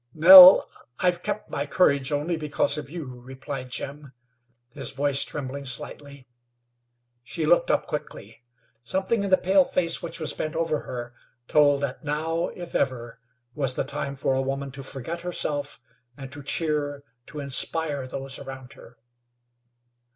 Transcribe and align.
"Nell, 0.15 0.67
I've 0.97 1.21
kept 1.21 1.51
my 1.51 1.67
courage 1.67 2.11
only 2.11 2.35
because 2.35 2.75
of 2.75 2.89
you," 2.89 3.21
replied 3.21 3.69
Jim, 3.69 4.13
his 4.71 4.89
voice 4.89 5.21
trembling 5.23 5.65
slightly. 5.65 6.27
She 7.23 7.45
looked 7.45 7.69
up 7.69 7.85
quickly. 7.85 8.41
Something 8.83 9.23
in 9.23 9.29
the 9.29 9.37
pale 9.37 9.63
face 9.63 10.01
which 10.01 10.19
was 10.19 10.33
bent 10.33 10.55
over 10.55 10.79
her 10.87 11.13
told 11.47 11.81
that 11.81 12.03
now, 12.03 12.47
if 12.47 12.73
ever, 12.73 13.19
was 13.53 13.75
the 13.75 13.83
time 13.83 14.15
for 14.15 14.33
a 14.33 14.41
woman 14.41 14.71
to 14.71 14.81
forget 14.81 15.21
herself, 15.21 15.79
and 16.17 16.31
to 16.31 16.41
cheer, 16.41 17.03
to 17.27 17.39
inspire 17.39 18.07
those 18.07 18.39
around 18.39 18.73
her. 18.73 18.97